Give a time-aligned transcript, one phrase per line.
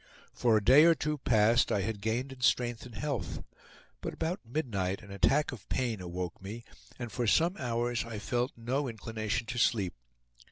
[0.33, 3.43] For a day or two past I had gained in strength and health,
[4.01, 6.65] but about midnight an attack of pain awoke me,
[6.97, 9.93] and for some hours I felt no inclination to sleep.